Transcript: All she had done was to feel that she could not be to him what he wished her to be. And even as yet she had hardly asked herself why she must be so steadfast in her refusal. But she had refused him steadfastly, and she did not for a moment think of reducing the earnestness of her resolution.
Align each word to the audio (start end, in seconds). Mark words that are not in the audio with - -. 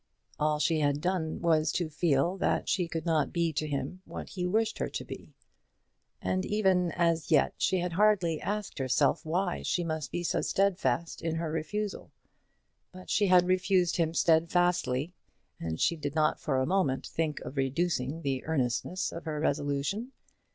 All 0.39 0.57
she 0.57 0.79
had 0.79 0.99
done 0.99 1.39
was 1.41 1.71
to 1.73 1.87
feel 1.87 2.35
that 2.37 2.67
she 2.67 2.87
could 2.87 3.05
not 3.05 3.31
be 3.31 3.53
to 3.53 3.67
him 3.67 4.01
what 4.03 4.29
he 4.29 4.47
wished 4.47 4.79
her 4.79 4.89
to 4.89 5.05
be. 5.05 5.35
And 6.19 6.43
even 6.43 6.91
as 6.93 7.29
yet 7.29 7.53
she 7.59 7.77
had 7.81 7.93
hardly 7.93 8.41
asked 8.41 8.79
herself 8.79 9.23
why 9.23 9.61
she 9.61 9.83
must 9.83 10.11
be 10.11 10.23
so 10.23 10.41
steadfast 10.41 11.21
in 11.21 11.35
her 11.35 11.51
refusal. 11.51 12.11
But 12.91 13.11
she 13.11 13.27
had 13.27 13.45
refused 13.45 13.97
him 13.97 14.15
steadfastly, 14.15 15.13
and 15.59 15.79
she 15.79 15.95
did 15.95 16.15
not 16.15 16.39
for 16.39 16.57
a 16.59 16.65
moment 16.65 17.05
think 17.05 17.39
of 17.41 17.55
reducing 17.55 18.23
the 18.23 18.43
earnestness 18.45 19.11
of 19.11 19.25
her 19.25 19.39
resolution. 19.39 20.13